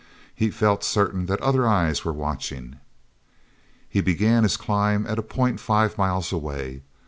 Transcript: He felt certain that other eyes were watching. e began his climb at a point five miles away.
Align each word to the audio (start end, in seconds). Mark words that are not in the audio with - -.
He 0.33 0.49
felt 0.49 0.83
certain 0.83 1.27
that 1.27 1.39
other 1.41 1.67
eyes 1.67 2.03
were 2.03 2.11
watching. 2.11 2.77
e 3.93 4.01
began 4.01 4.41
his 4.41 4.57
climb 4.57 5.05
at 5.05 5.19
a 5.19 5.21
point 5.21 5.59
five 5.59 5.95
miles 5.95 6.31
away. 6.31 6.81